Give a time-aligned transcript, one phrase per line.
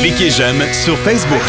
[0.00, 1.42] Cliquez j'aime sur Facebook.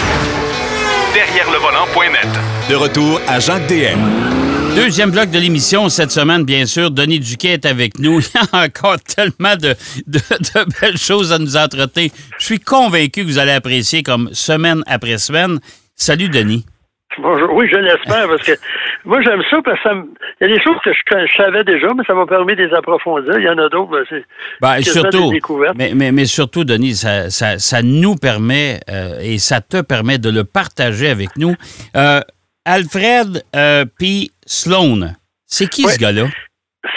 [1.14, 2.28] Derrière le volant.net.
[2.70, 4.00] De retour à Jacques DM.
[4.76, 6.92] Deuxième bloc de l'émission cette semaine, bien sûr.
[6.92, 8.20] Denis Duquet est avec nous.
[8.22, 9.76] Il y a encore tellement de,
[10.08, 12.12] de, de belles choses à nous entretenir.
[12.40, 15.60] Je suis convaincu que vous allez apprécier comme semaine après semaine.
[15.96, 16.66] Salut, Denis.
[17.18, 17.54] Bonjour.
[17.54, 18.54] Oui, je l'espère parce que
[19.06, 20.06] moi j'aime ça parce que ça me...
[20.40, 22.64] il y a des choses que je, je savais déjà, mais ça m'a permis de
[22.64, 23.38] les approfondir.
[23.38, 24.24] Il y en a d'autres, ben, c'est
[24.62, 25.76] Ben, surtout, des découvertes.
[25.78, 30.20] mais, mais, mais surtout, Denis, ça, ça, ça nous permet euh, et ça te permet
[30.20, 31.56] de le partager avec nous.
[31.98, 32.22] Euh,
[32.66, 34.30] Alfred euh, P.
[34.46, 35.14] Sloan,
[35.46, 35.92] c'est qui Ouais.
[35.92, 36.24] ce gars-là?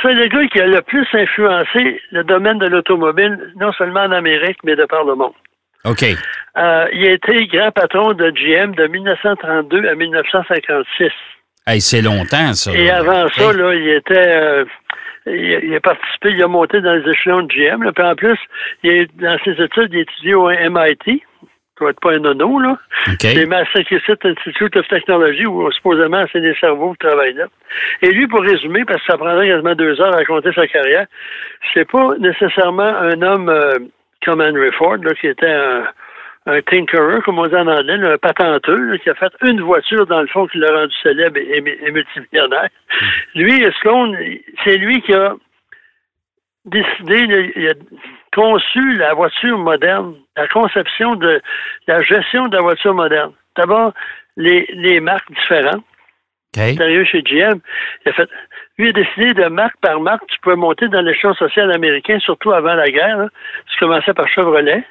[0.01, 4.13] C'est le gars qui a le plus influencé le domaine de l'automobile, non seulement en
[4.13, 5.33] Amérique, mais de par le monde.
[5.85, 6.03] OK.
[6.57, 11.11] Euh, il a été grand patron de GM de 1932 à 1956.
[11.67, 12.73] Hey, c'est longtemps, ça.
[12.73, 13.57] Et avant ça, Hey.
[13.57, 14.37] là, il était.
[14.37, 14.65] euh,
[15.27, 17.83] il, il a participé, il a monté dans les échelons de GM.
[17.83, 18.39] Là, puis en plus,
[18.83, 21.23] il a, dans ses études, il a étudié au MIT.
[21.77, 22.79] Ça doit être pas un nono, là.
[23.09, 23.17] OK.
[23.21, 27.47] C'est Massachusetts Institute of Technology, où supposément c'est des cerveaux qui travaillent là.
[28.03, 31.07] Et lui, pour résumer, parce que ça prendrait quasiment deux heures à raconter sa carrière,
[31.73, 33.79] c'est pas nécessairement un homme euh,
[34.25, 35.85] comme Henry Ford, là, qui était un,
[36.47, 40.07] un tinkerer, comme on dit en anglais, un patenteux, là, qui a fait une voiture,
[40.07, 42.69] dans le fond, qui l'a rendu célèbre et, et, et multimillionnaire.
[43.35, 44.13] Lui, Sloan,
[44.65, 45.35] c'est lui qui a
[46.65, 47.75] décidé, là, il a
[48.35, 51.41] conçu la voiture moderne, la conception de
[51.87, 53.33] la gestion de la voiture moderne.
[53.57, 53.93] D'abord,
[54.37, 55.85] les, les marques différentes.
[56.57, 56.63] OK.
[56.63, 57.61] Il est arrivé chez GM.
[58.05, 58.29] Il a fait,
[58.79, 62.53] lui a décidé de marque par marque, tu pouvais monter dans l'échelon social américain, surtout
[62.53, 63.29] avant la guerre.
[63.71, 64.85] Tu commençais par Chevrolet.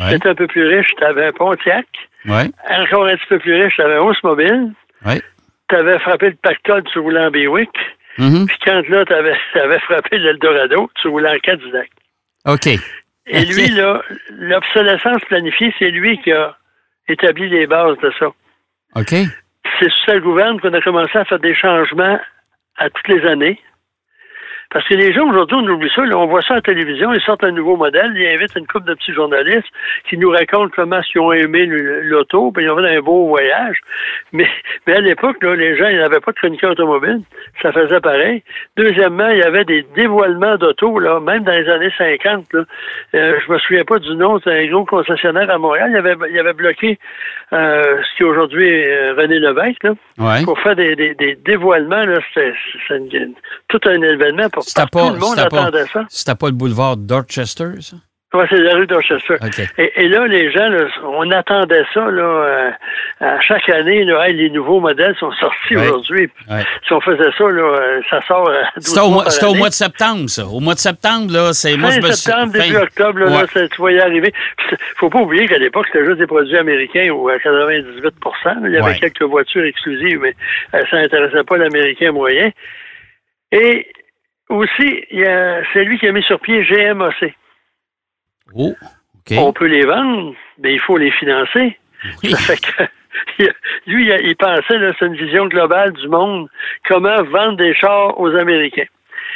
[0.00, 0.08] Ouais.
[0.08, 1.86] Tu étais un peu plus riche, tu avais un Pontiac.
[2.26, 2.50] Ouais.
[2.70, 4.72] Encore un petit peu plus riche, tu avais un Oldsmobile.
[5.04, 5.20] Ouais.
[5.68, 7.70] Tu avais frappé le pactole, tu roulais en Buick.
[8.18, 8.46] Mhm.
[8.46, 11.90] Puis quand là, tu avais, frappé l'Eldorado, tu roulais en Cadillac.
[12.46, 12.66] OK.
[13.26, 16.56] Et lui, là, l'obsolescence planifiée, c'est lui qui a
[17.08, 18.26] établi les bases de ça.
[18.96, 19.14] OK.
[19.80, 22.20] C'est sous sa gouverne qu'on a commencé à faire des changements
[22.76, 23.58] à toutes les années.
[24.74, 26.04] Parce que les gens, aujourd'hui, on oublie ça.
[26.04, 28.66] là, on voit ça à la télévision, ils sortent un nouveau modèle, ils invitent une
[28.66, 29.68] couple de petits journalistes
[30.10, 33.78] qui nous racontent comment ils ont aimé l'auto, puis ils ont fait un beau voyage.
[34.32, 34.48] Mais,
[34.88, 37.20] mais à l'époque, là, les gens, ils n'avaient pas de chroniqueur automobile.
[37.62, 38.42] Ça faisait pareil.
[38.76, 42.52] Deuxièmement, il y avait des dévoilements d'auto, là, même dans les années 50.
[42.52, 42.64] Là.
[43.14, 45.90] Euh, je me souviens pas du nom, c'est un gros concessionnaire à Montréal.
[45.92, 46.98] Il avait, il avait bloqué
[47.52, 50.44] euh, ce qui est aujourd'hui euh, René Lévesque, là Ouais.
[50.44, 52.54] pour faire des, des, des dévoilements, là, c'était
[53.68, 56.04] tout un événement pour C'était tout pas, le monde c'était pas, attendait ça.
[56.08, 57.96] c'était pas le boulevard Dorchester, ça?
[58.32, 59.34] Ouais, c'est la rue d'Orchester.
[59.78, 62.70] Et, et là, les gens, là, on attendait ça là, euh,
[63.20, 64.02] à chaque année.
[64.02, 65.86] Là, Hey, les nouveaux modèles sont sortis Ouais.
[65.86, 66.28] aujourd'hui.
[66.50, 66.64] Ouais.
[66.84, 69.74] Si on faisait ça, là, euh, ça sort 12 C'était au, mois au mois de
[69.74, 70.46] septembre, ça.
[70.46, 71.76] Au mois de septembre, là, c'est.
[71.76, 73.46] Moi, fin me suis- septembre, fin- début octobre, là, là, Ouais.
[73.46, 74.32] ça, tu voyais arriver.
[74.68, 78.14] C'est- faut pas oublier qu'à l'époque, c'était juste des produits américains ou à 98
[78.46, 78.56] là.
[78.64, 80.34] Il y avait quelques voitures exclusives, mais
[80.74, 82.50] euh, ça n'intéressait pas l'américain moyen.
[83.52, 83.86] Et
[84.48, 87.34] aussi, c'est lui qui a mis sur pied GMAC.
[88.54, 88.74] Oh,
[89.16, 89.36] OK.
[89.38, 91.78] On peut les vendre, mais il faut les financer.
[92.22, 92.30] Oui.
[92.32, 92.84] Ça fait que
[93.86, 96.48] lui, il, pensait, c'est une vision globale du monde,
[96.86, 98.84] comment vendre des chars aux Américains.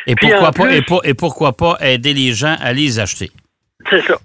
[0.06, 2.98] Et Puis pourquoi, pas, plus- et, pour- et pourquoi pas aider les gens à les
[3.00, 3.30] acheter?
[3.88, 4.16] C'est ça.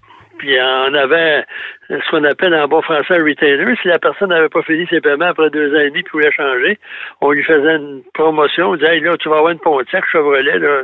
[0.43, 1.45] Puis on avait
[1.89, 3.75] ce qu'on appelle en bon français un retailer.
[3.81, 6.33] Si la personne n'avait pas fini ses paiements après deux ans et demi puis voulait
[6.33, 6.77] changer,
[7.21, 8.71] on lui faisait une promotion.
[8.71, 10.59] On disait, hey, là, tu vas avoir une Pontiac Chevrolet.
[10.59, 10.81] Là.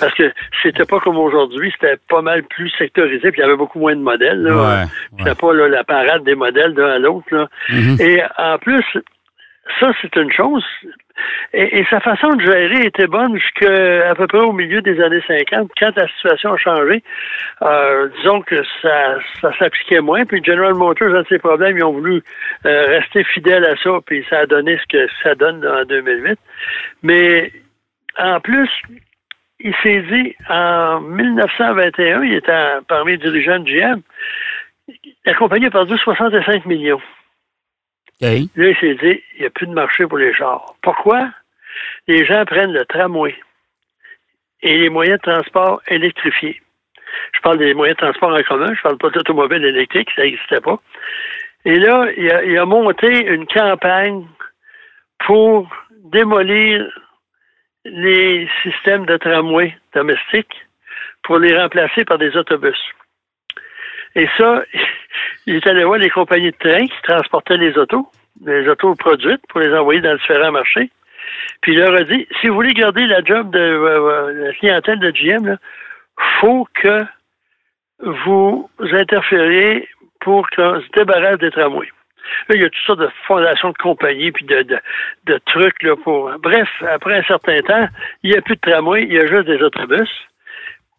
[0.00, 0.32] Parce que
[0.62, 3.94] c'était pas comme aujourd'hui, c'était pas mal plus sectorisé, puis il y avait beaucoup moins
[3.94, 4.42] de modèles.
[4.42, 4.54] Là.
[4.56, 4.84] Ouais,
[5.18, 7.26] C'était pas là, la parade des modèles d'un à l'autre.
[7.30, 7.46] là.
[7.68, 7.96] Mhm.
[8.00, 8.86] Et en plus,
[9.80, 10.64] ça, c'est une chose.
[11.52, 15.70] Et, sa façon de gérer était bonne jusqu'à peu près au milieu des années 50,
[15.78, 17.02] quand la situation a changé.
[17.62, 20.24] Euh, disons que ça, ça s'appliquait moins.
[20.24, 22.22] Puis General Motors, dans ses problèmes, ils ont voulu
[22.66, 26.38] euh, rester fidèles à ça, puis ça a donné ce que ça donne en 2008.
[27.02, 27.52] Mais
[28.18, 28.68] en plus,
[29.60, 32.52] il s'est dit, en 1921, il était
[32.88, 34.00] parmi les dirigeants de GM,
[35.24, 37.00] la compagnie a perdu 65 millions.
[38.56, 40.74] Là, il s'est dit, il n'y a plus de marché pour les chars.
[40.82, 41.30] Pourquoi?
[42.06, 43.34] Les gens prennent le tramway
[44.62, 46.60] et les moyens de transport électrifiés.
[47.34, 50.60] Je parle des moyens de transport en commun, je parle pas d'automobile électrique, ça n'existait
[50.60, 50.78] pas.
[51.64, 54.26] Et là, il a, il a monté une campagne
[55.26, 55.68] pour
[56.04, 56.86] démolir
[57.84, 60.66] les systèmes de tramway domestiques
[61.22, 62.78] pour les remplacer par des autobus.
[64.14, 64.64] Et ça,
[65.46, 68.08] il est allé voir les compagnies de train qui transportaient les autos,
[68.44, 70.90] les autos produites pour les envoyer dans différents marchés.
[71.60, 74.52] Puis il leur a dit, si vous voulez garder la job de euh, euh, la
[74.54, 75.56] clientèle de GM,
[76.18, 77.04] il faut que
[78.00, 79.88] vous interfériez
[80.20, 81.88] pour qu'on se débarrasse des tramways.
[82.48, 84.62] Là, il y a toutes sortes de fondations de compagnie, puis de,
[85.24, 86.30] de, trucs là, pour.
[86.38, 87.86] Bref, après un certain temps,
[88.22, 90.08] il n'y a plus de tramway, il y a juste des autobus.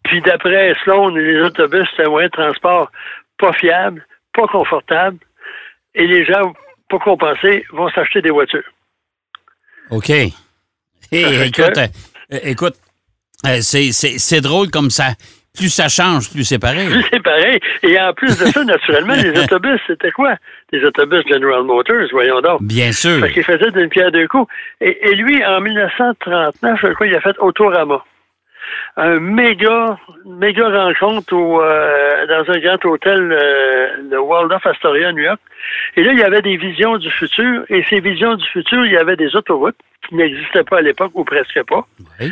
[0.03, 2.91] Puis d'après Sloan, les autobus, c'est un moyen de transport
[3.39, 5.17] pas fiable, pas confortable,
[5.93, 6.53] et les gens,
[6.89, 8.63] pas compensés, vont s'acheter des voitures.
[9.89, 10.09] OK.
[11.11, 12.75] écoute, euh, écoute,
[13.45, 15.13] euh, c'est drôle comme ça
[15.55, 16.87] plus ça change, plus c'est pareil.
[16.87, 17.59] Plus c'est pareil.
[17.83, 20.35] Et en plus de ça, naturellement, les autobus, c'était quoi?
[20.71, 22.61] Les autobus General Motors, voyons donc.
[22.61, 23.19] Bien sûr.
[23.21, 24.51] Parce qu'il faisait d'une pierre deux coups.
[24.81, 28.03] Et, lui, en 1939, je crois, il a fait Autorama.
[28.97, 35.39] Un méga, méga rencontre euh, dans un grand hôtel, euh, le Waldorf Astoria, New York.
[35.95, 37.65] Et là, il y avait des visions du futur.
[37.69, 39.77] Et ces visions du futur, il y avait des autoroutes
[40.07, 41.85] qui n'existaient pas à l'époque, ou presque pas.
[42.19, 42.31] Oui.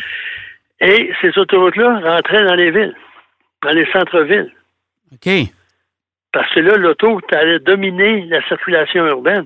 [0.80, 2.96] Et ces autoroutes-là rentraient dans les villes
[3.64, 4.52] dans les centres-villes.
[5.14, 5.30] OK.
[6.32, 9.46] Parce que là, l'auto allait dominer la circulation urbaine.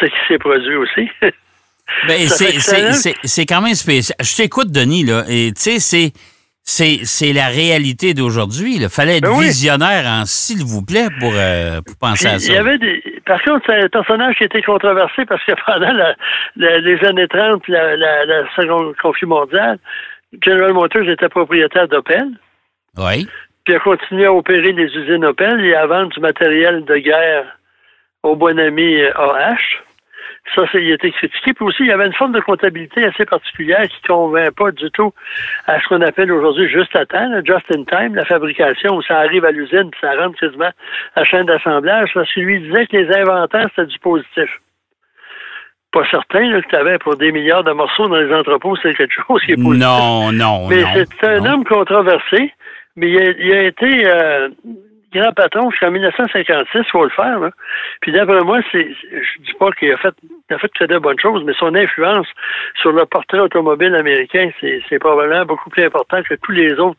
[0.00, 1.08] Ce qui s'est produit aussi.
[2.06, 4.16] Ben, c'est quand même spécial.
[4.20, 6.12] Je t'écoute, Denis, là, et tu sais,
[6.62, 8.76] c'est la réalité d'aujourd'hui.
[8.76, 12.52] Il fallait être ben visionnaire en s'il vous plaît pour, euh, pour penser à ça.
[12.52, 15.92] Il y avait des, par contre, c'est un personnage qui était controversé parce que pendant
[16.56, 19.78] les années 30, la, la, la seconde conflit mondial,
[20.44, 22.28] General Motors était propriétaire d'Opel.
[22.96, 23.28] Oui.
[23.64, 27.44] Puis a continué à opérer des usines Opel et à vendre du matériel de guerre
[28.22, 29.56] au bon ami AH.
[30.54, 31.52] Ça, il a été critiqué.
[31.52, 34.70] Puis aussi, il y avait une forme de comptabilité assez particulière qui ne convainc pas
[34.70, 35.12] du tout
[35.66, 39.18] à ce qu'on appelle aujourd'hui juste à temps, just in time, la fabrication, où ça
[39.18, 40.70] arrive à l'usine, puis ça rentre quasiment
[41.14, 44.50] à la chaîne d'assemblage, parce qu'il lui disait que les inventaires, c'était du positif.
[45.92, 48.94] Pas certain là, que tu avais pour des milliards de morceaux dans les entrepôts, c'est
[48.94, 49.86] quelque chose qui est positif.
[49.86, 50.84] Non, non, Mais
[51.20, 52.52] c'est un homme controversé.
[52.98, 54.48] Mais il a, été euh,
[55.12, 57.38] grand patron jusqu'en 1956, il faut le faire.
[58.00, 60.98] Puis d'après moi, c'est, je dis pas qu'il a fait, il a fait que de
[60.98, 62.26] bonnes choses, mais son influence
[62.80, 66.98] sur le portrait automobile américain, c'est, probablement beaucoup plus important que tous les autres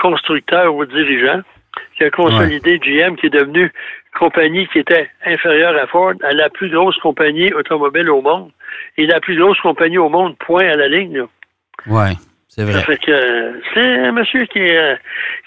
[0.00, 1.42] constructeurs ou dirigeants.
[1.96, 6.32] qui a consolidé GM, qui est devenu une compagnie qui était inférieure à Ford, à
[6.32, 8.50] la plus grosse compagnie automobile au monde.
[8.96, 11.24] Et la plus grosse compagnie au monde, point à la ligne.
[11.86, 12.10] Oui.
[12.56, 12.84] C'est vrai.
[13.74, 14.94] c'est un monsieur qui, euh,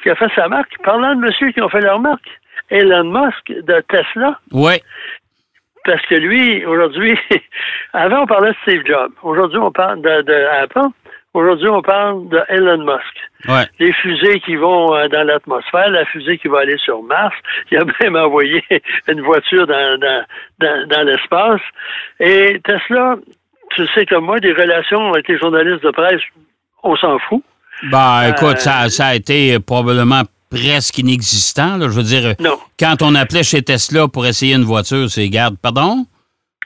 [0.03, 0.77] qui, a fait sa marque.
[0.83, 2.27] Parlant de monsieur qui ont fait leur marque,
[2.69, 4.37] Elon Musk de Tesla.
[4.51, 4.73] Oui.
[5.85, 7.17] Parce que lui, aujourd'hui,
[7.93, 9.13] avant on parlait de Steve Jobs.
[9.23, 10.89] Aujourd'hui, on parle de, de Apple.
[11.33, 13.47] Aujourd'hui, on parle de Elon Musk.
[13.47, 13.63] Ouais.
[13.79, 17.35] Les fusées qui vont euh, dans l'atmosphère, la fusée qui va aller sur Mars.
[17.71, 18.61] Il a même envoyé
[19.07, 20.25] une voiture dans, dans,
[20.59, 21.61] dans, dans l'espace.
[22.19, 23.15] Et Tesla,
[23.69, 26.21] tu sais comme moi, des relations avec les journalistes de presse
[26.87, 27.43] on s'en fout.
[27.91, 31.79] Ben, écoute, ça, ça, a été probablement presque inexistant.
[31.81, 32.35] Je veux dire,
[32.79, 36.05] quand on appelait chez Tesla pour essayer une voiture, c'est garde, pardon?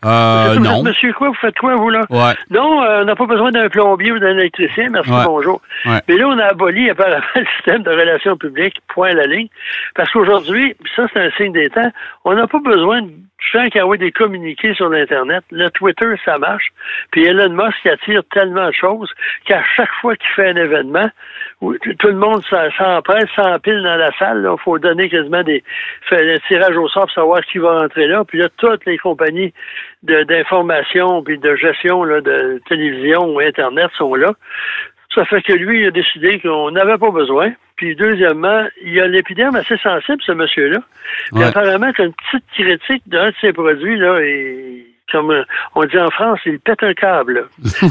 [0.04, 0.84] Euh, non.
[0.84, 2.02] Monsieur quoi, vous faites quoi, vous, là?
[2.10, 2.34] Ouais.
[2.50, 5.62] Non, euh, on n'a pas besoin d'un plombier ou d'un électricien, merci, bonjour.
[5.86, 9.48] Mais là, on a aboli apparemment le système de relations publiques, point à la ligne.
[9.96, 11.92] Parce qu'aujourd'hui, ça, c'est un signe des temps,
[12.26, 13.12] on n'a pas besoin de
[13.54, 15.44] gens qui envoient des communiqués sur l'Internet.
[15.52, 16.72] Le Twitter, ça marche.
[17.12, 19.12] Puis Elon Musk attire tellement de choses
[19.46, 21.10] qu'à chaque fois qu'il fait un événement,
[21.62, 25.64] tout le monde s'empresse, s'empile dans la salle, il faut donner quasiment des,
[26.10, 28.24] des tirages au sort pour savoir qui va rentrer là.
[28.26, 29.54] Puis là, toutes les compagnies
[30.02, 34.34] d'information puis de gestion là, de télévision ou Internet sont là.
[35.14, 37.52] Ça fait que lui, il a décidé qu'on n'avait pas besoin.
[37.76, 40.80] Puis deuxièmement, il y a l'épiderme assez sensible, ce monsieur-là.
[41.34, 45.44] Puis apparemment, qu'une petite critique d'un de ses produits, là, et comme euh,
[45.76, 47.48] on dit en France, il pète un câble.
[47.64, 47.88] ça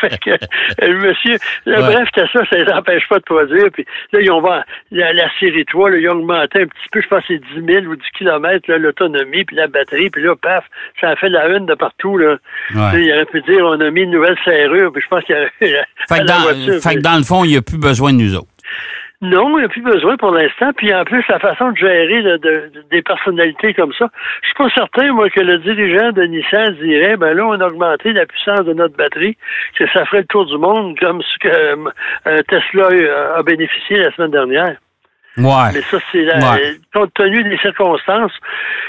[0.00, 0.30] fait que
[0.80, 1.36] le monsieur,
[1.66, 3.66] bref, ça, ça ne les empêche pas de produire.
[3.72, 4.42] Puis là, ils ont
[4.90, 7.66] la, la série 3, là, ils ont augmenté un petit peu, je pense c'est 10
[7.66, 10.64] 000 ou 10 km l'autonomie, puis la batterie, puis là, paf,
[11.00, 12.18] ça a fait la une de partout.
[12.18, 12.36] Là.
[12.70, 15.38] Il aurait pu dire on a mis une nouvelle serrure, puis je pense qu'il y
[15.38, 15.48] a
[16.08, 18.34] fait, que dans, fait que dans le fond, il n'y a plus besoin de nous
[18.36, 18.48] autres.
[19.24, 20.72] Non, il n'y a plus besoin pour l'instant.
[20.76, 22.22] Puis en plus, la façon de gérer
[22.90, 24.10] des personnalités comme ça,
[24.42, 27.66] je suis pas certain, moi, que le dirigeant de Nissan dirait, ben là, on a
[27.66, 29.36] augmenté la puissance de notre batterie,
[29.78, 32.88] que ça ferait le tour du monde comme ce que euh, Tesla
[33.36, 34.76] a bénéficié la semaine dernière.
[35.36, 35.72] Ouais.
[35.72, 36.58] Mais ça, c'est la,
[36.92, 38.32] compte tenu des circonstances,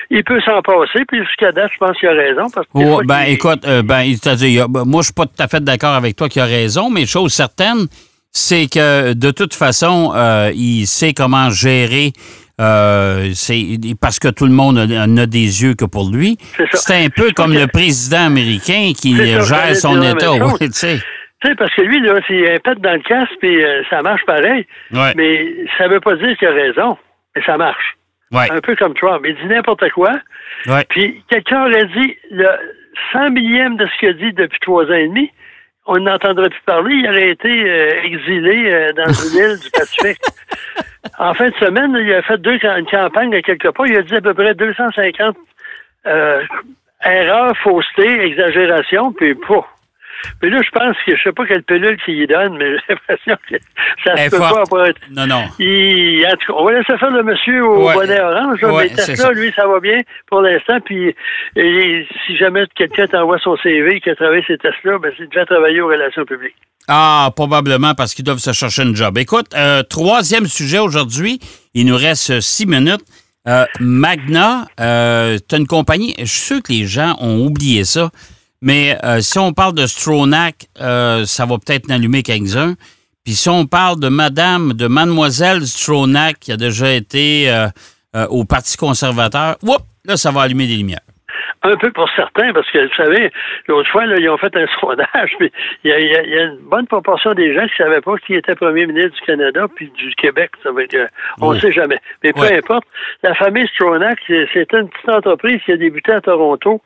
[0.09, 1.03] il peut s'en passer.
[1.07, 2.49] Puis jusqu'à date, je pense qu'il a raison.
[2.53, 5.95] Parce que ben, écoute, euh, ben, c'est-à-dire, moi, je suis pas tout à fait d'accord
[5.95, 7.87] avec toi qu'il a raison, mais chose certaine,
[8.35, 12.11] c'est que de toute façon, euh, il sait comment gérer.
[12.59, 16.37] Euh, c'est parce que tout le monde n'a des yeux que pour lui.
[16.73, 20.33] C'est un peu comme le président américain qui gère son État.
[20.33, 20.99] Oui, tu sais.
[21.57, 24.65] parce que lui, là, s'il pète dans le casque, puis euh, ça marche pareil.
[24.91, 26.97] Mais ça veut pas dire qu'il a raison.
[27.37, 27.95] Et ça marche.
[28.31, 28.51] Ouais.
[28.51, 29.23] Un peu comme Trump.
[29.25, 30.11] Il dit n'importe quoi.
[30.65, 30.85] Ouais.
[30.89, 32.47] Puis quelqu'un aurait dit le
[33.13, 35.31] 100 millième de ce qu'il a dit depuis trois ans et demi,
[35.85, 36.95] on n'entendrait plus parler.
[36.95, 40.21] Il aurait été euh, exilé euh, dans une île du Pacifique.
[41.19, 43.87] En fin de semaine, il a fait deux, une campagne à quelque part.
[43.87, 45.35] Il a dit à peu près 250
[46.07, 46.41] euh,
[47.03, 49.65] erreurs, faussetés, exagérations, puis pas.
[50.41, 52.93] Mais là, je pense que je sais pas quelle pilule qu'il y donne, mais j'ai
[52.95, 53.55] l'impression que
[54.03, 54.99] ça se peut pas être.
[55.11, 55.43] Non, non.
[55.59, 57.93] Il, en tout cas, on va laisser faire le monsieur au Ouais.
[57.93, 58.61] bonnet orange.
[58.61, 59.31] là, Ouais, mais c'est Tesla, ça.
[59.33, 60.79] lui, ça va bien pour l'instant.
[60.83, 61.15] Puis
[61.55, 65.45] et si jamais quelqu'un t'envoie son CV qui a travaillé chez Tesla, ben, c'est déjà
[65.45, 66.55] travailler aux relations publiques.
[66.87, 69.17] Ah, probablement parce qu'ils doivent se chercher une job.
[69.17, 71.39] Écoute, euh, troisième sujet aujourd'hui.
[71.73, 73.01] Il nous reste six minutes.
[73.47, 76.13] Euh, Magna, euh, une compagnie.
[76.19, 78.09] Je suis sûr que les gens ont oublié ça.
[78.65, 82.73] Mais euh, si on parle de Stronach, euh, ça va peut-être n'allumer quelques-uns.
[83.23, 88.43] Puis si on parle de Madame, de Mademoiselle Stronach, qui a déjà été euh, au
[88.43, 90.99] Parti conservateur, whoop, là, ça va allumer des lumières.
[91.63, 93.31] Un peu pour certains, parce que, vous savez,
[93.67, 95.51] l'autre fois, là, ils ont fait un sondage, puis
[95.83, 97.81] il y, a, il y a- il y a une bonne proportion des gens qui
[97.81, 100.51] ne savaient pas qui était premier ministre du Canada puis du Québec.
[100.63, 101.07] Ça veut dire,
[101.41, 101.97] on ne sait jamais.
[102.23, 102.85] Mais peu importe,
[103.23, 106.81] la famille Stronach, c'est une petite entreprise qui a débuté à Toronto.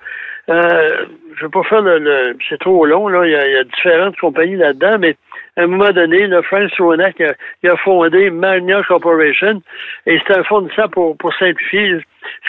[0.50, 2.00] Euh, je ne vais pas faire le...
[2.00, 3.26] le- c'est trop long, là.
[3.26, 5.16] Il y, a, il y a différentes compagnies là-dedans, mais
[5.58, 9.62] à un moment donné, le Frank Stronach a, il a fondé Magna Corporation
[10.06, 11.98] et c'est un fournisseur, pour, pour simplifier,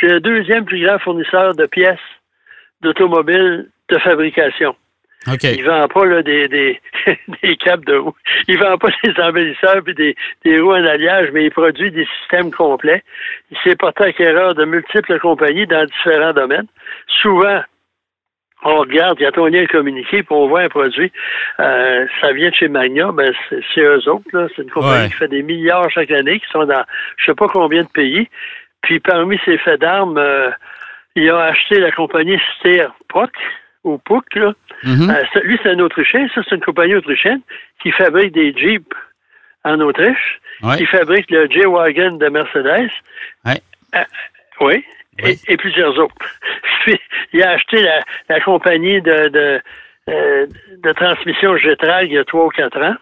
[0.00, 1.98] c'est le deuxième plus grand fournisseur de pièces
[2.80, 4.74] d'automobiles de fabrication.
[5.30, 5.44] OK.
[5.44, 6.80] Il vend pas là, des, des,
[7.42, 8.14] des câbles de roue.
[8.48, 12.06] Il vend pas des embellisseurs puis des, des roues en alliage, mais il produit des
[12.20, 13.02] systèmes complets.
[13.50, 16.68] Il s'est porté acquéreur de multiples compagnies dans différents domaines.
[17.06, 17.60] Souvent,
[18.62, 21.10] on regarde, quand on est communiqué, on voit un produit,
[21.60, 23.32] euh, ça vient de chez Magna, ben
[23.74, 24.46] c'est eux autres, là.
[24.54, 25.08] C'est une compagnie Ouais.
[25.08, 26.84] qui fait des milliards chaque année, qui sont dans
[27.16, 28.28] je sais pas combien de pays.
[28.82, 30.50] Puis parmi ces faits d'armes, euh,
[31.16, 33.32] il a acheté la compagnie Steer Puck,
[33.84, 34.52] ou Puck, là.
[34.84, 35.10] Mhm.
[35.10, 36.26] Euh, lui, c'est un Autrichien.
[36.34, 37.40] Ça, c'est une compagnie autrichienne
[37.82, 38.84] qui fabrique des Jeeps
[39.64, 40.76] en Autriche, Ouais.
[40.76, 42.90] qui fabrique le J-Wagon de Mercedes.
[43.46, 43.60] Ouais.
[43.94, 44.04] Euh,
[44.60, 44.84] oui.
[45.22, 45.38] Oui.
[45.46, 46.14] Et, et plusieurs autres.
[46.84, 46.98] Puis,
[47.32, 49.60] il a acheté la, la compagnie de, de,
[50.08, 50.46] euh,
[50.82, 52.96] de transmission Getrag il y a trois ou quatre ans.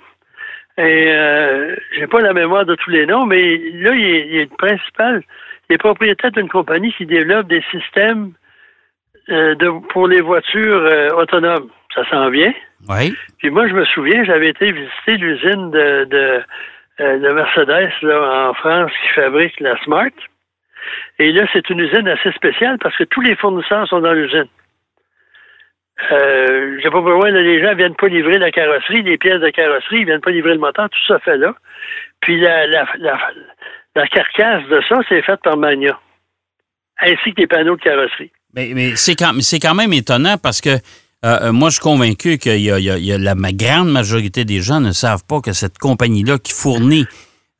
[0.79, 4.37] Et euh, j'ai pas la mémoire de tous les noms, mais là, il est, il
[4.37, 5.23] est le principal.
[5.69, 8.33] Il est propriétaire d'une compagnie qui développe des systèmes
[9.29, 11.69] euh, de, pour les voitures euh, autonomes.
[11.95, 12.55] Ça s'en vient.
[12.89, 13.15] Oui.
[13.39, 16.43] Puis moi, je me souviens, j'avais été visiter l'usine de, de,
[17.01, 20.11] euh, de Mercedes là, en France qui fabrique la Smart.
[21.18, 24.49] Et là, c'est une usine assez spéciale parce que tous les fournisseurs sont dans l'usine.
[26.12, 29.40] Euh, je sais pas pourquoi là, les gens viennent pas livrer la carrosserie, les pièces
[29.40, 31.54] de carrosserie, ils viennent pas livrer le moteur, tout ça fait là.
[32.21, 32.87] Puis la,
[34.07, 35.99] carcasse de ça, c'est faite par Magna.
[37.00, 38.30] Ainsi que les panneaux de carrosserie.
[38.54, 40.78] Mais, c'est quand, même étonnant parce que euh,
[41.25, 45.52] euh, moi, je suis convaincu que la grande majorité des gens ne savent pas que
[45.52, 47.07] cette compagnie-là qui fournit,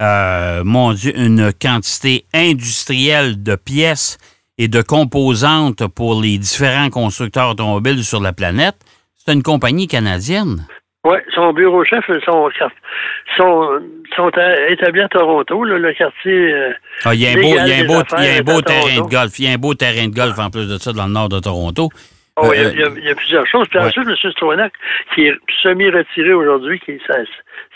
[0.03, 4.19] euh, mon Dieu, une quantité industrielle de pièces
[4.59, 8.77] et de composantes pour les différents constructeurs automobiles sur la planète,
[9.17, 10.67] c'est une compagnie canadienne.
[11.05, 12.49] Oui, son bureau chef, son,
[13.37, 13.69] sont,
[14.17, 14.31] sont
[14.69, 16.53] établis à Toronto, là, le quartier.
[16.53, 16.73] euh,
[17.05, 18.97] Ah, il y a un beau, y a un beau, y a un beau terrain
[18.97, 19.39] de golf.
[19.39, 21.29] Il y a un beau terrain de golf en plus de ça dans le nord
[21.29, 21.89] de Toronto.
[22.43, 23.69] Oh, il, y a, Euh, il y a- il y a plusieurs choses.
[23.69, 23.87] Puis ouais.
[23.87, 24.31] ensuite, M.
[24.33, 24.73] Stronach,
[25.15, 27.15] qui est semi-retiré aujourd'hui, qui ça-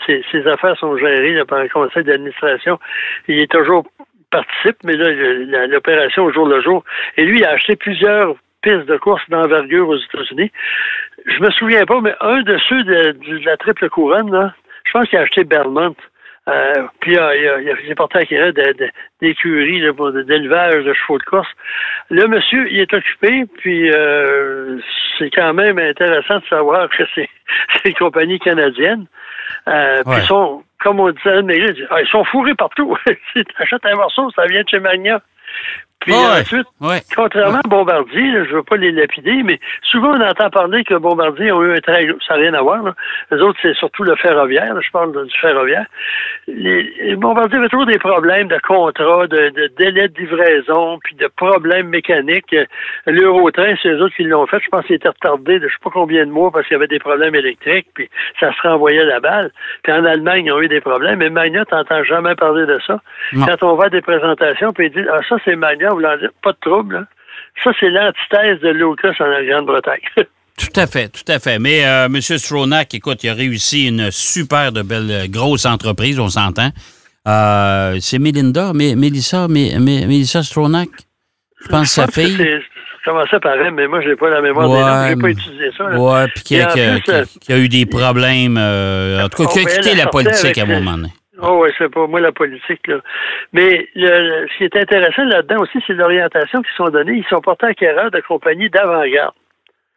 [0.05, 2.79] ses, ses affaires sont gérées par un conseil d'administration.
[3.27, 3.85] Il est toujours
[4.31, 6.83] participe, mais là, le- l'opération au jour le jour.
[7.17, 10.51] Et lui, il a acheté plusieurs pistes de course d'envergure aux États-Unis.
[11.25, 14.53] Je me souviens pas, mais un de ceux de, de la triple couronne, là,
[14.85, 15.95] je pense qu'il a acheté Belmont.
[16.49, 18.19] Euh, puis il a, il a, il est porté
[19.21, 21.47] d'écuries, là, pour- d'élevage de chevaux de course.
[22.09, 24.77] Le monsieur, il est occupé, puis euh,
[25.17, 27.29] c'est quand même intéressant de savoir que c'est
[27.85, 29.05] une compagnie canadienne.
[29.67, 30.21] Euh, Puis Ouais.
[30.21, 32.97] sont, comme on disait, mais ils sont fourrés partout.
[33.33, 35.21] si tu achètes un morceau, ça vient de chez Magna.
[36.03, 37.01] Puis ensuite, Ouais.
[37.15, 40.83] Contrairement à Bombardier, là, je ne veux pas les lapider, mais souvent on entend parler
[40.83, 42.83] que Bombardier ont eu un très ça n'a rien à voir.
[42.83, 42.93] Là.
[43.31, 44.73] Les autres, c'est surtout le ferroviaire.
[44.73, 45.85] là, je parle du ferroviaire.
[46.47, 51.15] Les, les Bombardier avaient toujours des problèmes de contrat, de, de délai de livraison, puis
[51.15, 52.55] de problèmes mécaniques.
[53.05, 54.59] L'Eurotrain, c'est eux autres qui l'ont fait.
[54.63, 56.77] Je pense qu'il était retardé de je sais pas combien de mois parce qu'il y
[56.77, 59.51] avait des problèmes électriques, puis ça se renvoyait la balle.
[59.83, 61.19] Puis en Allemagne, ils ont eu des problèmes.
[61.19, 62.99] Mais Magna, tu n'entends jamais parler de ça.
[63.33, 63.45] Non.
[63.45, 66.31] Quand on va à des présentations, puis ils disent Ah, ça, c'est Magna, voulant dire
[66.41, 66.95] pas de trouble.
[66.95, 67.05] là.
[67.63, 70.01] Ça, c'est l'antithèse de Lucas en Grande-Bretagne.
[70.55, 71.57] Tout à fait, tout à fait.
[71.57, 72.21] Mais euh, M.
[72.21, 76.69] Stronach, écoute, il a réussi une super de belle euh, grosse entreprise, on s'entend.
[77.27, 80.89] Euh, c'est Melinda, mais Melissa, mais, Melissa Stronach.
[81.63, 82.37] Je pense sa fille.
[82.37, 85.09] Ça commençait par elle, mais moi, je n'ai pas la mémoire des noms.
[85.09, 85.85] Je n'ai pas utilisé ça.
[85.91, 88.57] Oui, puis qui, a eu des problèmes.
[88.57, 91.09] Euh, en tout cas, qui a quitté la politique à un moment donné.
[91.41, 92.85] Oh oui, c'est pas moi la politique.
[92.87, 92.97] Là.
[93.53, 97.17] Mais le, ce qui est intéressant là-dedans aussi, c'est l'orientation qu'ils sont données.
[97.17, 99.33] Ils sont portés acquéreurs de compagnies d'avant-garde.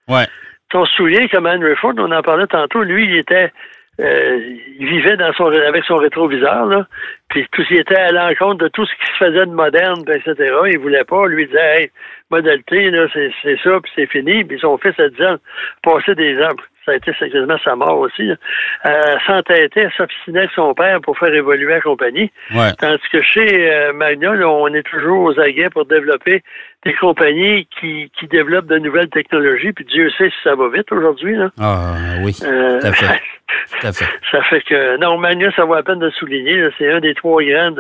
[0.09, 0.27] Ouais.
[0.75, 3.51] On se souvient comme Henry Ford, on en parlait tantôt, lui, il était
[3.99, 6.87] euh, il vivait dans son avec son rétroviseur, là,
[7.31, 10.03] puis tout ce qui était à l'encontre de tout ce qui se faisait de moderne,
[10.09, 10.55] etc.
[10.71, 11.91] Il voulait pas, lui disait Hey,
[12.31, 14.45] modalité, là, c'est, c'est ça, puis c'est fini.
[14.45, 15.41] Puis son fils a dit
[15.83, 16.53] passer des ans
[16.87, 18.91] ça a été sérieusement sa mort aussi, euh,
[19.27, 22.31] s'entêtait, s'obstinait avec son père pour faire évoluer la compagnie.
[22.79, 23.93] Tandis que chez euh,
[24.47, 26.43] on est toujours aux aguets pour développer
[26.85, 30.91] des compagnies qui, qui développent de nouvelles technologies, puis Dieu sait si ça va vite
[30.93, 31.35] aujourd'hui.
[31.35, 31.51] Là.
[31.61, 33.21] Ah oui, euh, tout, à fait.
[34.31, 37.43] Ça fait que, non, Magna, ça vaut la peine de souligner, c'est un des trois
[37.43, 37.73] grands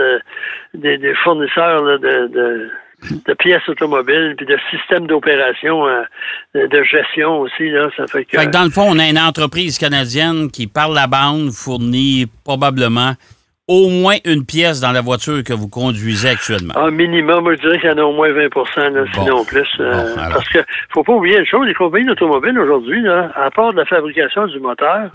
[0.75, 2.71] des, fournisseurs de de
[3.39, 6.03] pièces automobiles, puis de systèmes d'opération, euh,
[6.55, 7.71] de gestion aussi.
[7.71, 11.07] Là, ça fait que, dans le fond, on a une entreprise canadienne qui, par la
[11.07, 13.15] bande, fournit probablement
[13.69, 16.77] au moins une pièce dans la voiture que vous conduisez actuellement.
[16.77, 19.69] Un minimum, je dirais qu'il y en a au moins 20% sinon plus.
[19.81, 20.59] Euh, parce que
[20.91, 24.61] faut pas oublier une chose, les compagnies d'automobiles aujourd'hui, à part de la fabrication du
[24.61, 25.11] moteur,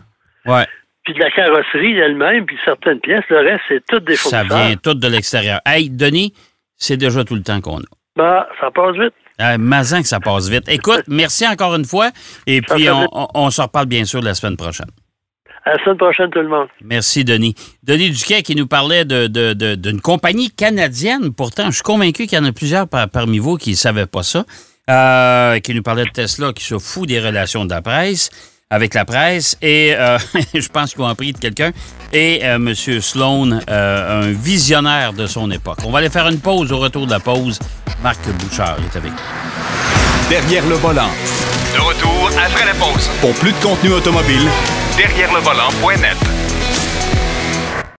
[0.45, 0.65] ouais.
[1.05, 4.57] puis de la carrosserie elle-même, puis certaines pièces, le reste, c'est tout des fournisseurs.
[4.57, 5.61] Ça vient tout de l'extérieur.
[5.65, 6.33] Hey, Denis,
[6.81, 7.89] c'est déjà tout le temps qu'on a.
[8.17, 9.13] Ben, ça passe vite.
[9.39, 10.67] Euh, Mazin que ça passe vite.
[10.67, 12.09] Écoute, merci encore une fois.
[12.47, 14.89] Et puis, on, se reparle bien sûr la semaine prochaine.
[15.63, 16.67] À la semaine prochaine, tout le monde.
[16.83, 17.53] Merci, Denis.
[17.83, 21.31] Denis Duquet qui nous parlait d'une de, compagnie canadienne.
[21.33, 24.23] Pourtant, je suis convaincu qu'il y en a plusieurs parmi vous qui ne savaient pas
[24.23, 24.43] ça.
[24.89, 28.31] Euh, qui nous parlait de Tesla qui se fout des relations de la presse
[28.71, 30.17] avec la presse et euh,
[30.55, 31.71] je pense qu'ils ont appris de quelqu'un.
[32.13, 32.73] Et euh, M.
[32.73, 35.79] Sloan, euh, un visionnaire de son époque.
[35.85, 36.71] On va aller faire une pause.
[36.71, 37.59] Au retour de la pause,
[38.01, 40.29] Marc Bouchard est avec nous.
[40.29, 41.09] Derrière le volant.
[41.75, 43.09] De retour après la pause.
[43.19, 44.47] Pour plus de contenu automobile,
[44.97, 46.40] derrière le volant.net.